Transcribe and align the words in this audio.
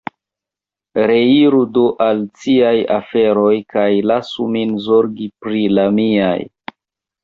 Reiru 1.11 1.59
do 1.75 1.83
al 2.07 2.25
ciaj 2.41 2.73
aferoj, 2.97 3.55
kaj 3.77 3.87
lasu 4.15 4.51
min 4.59 4.77
zorgi 4.91 5.33
pri 5.43 5.67
la 5.79 5.89
miaj. 6.03 6.39